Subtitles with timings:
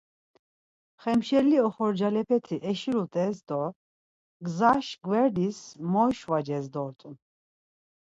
[1.01, 3.63] Xemşelle oxorcalepeti eşulut̆es do
[4.45, 5.59] gzaş gver-dis
[5.91, 7.15] moişvaces-dort̆un.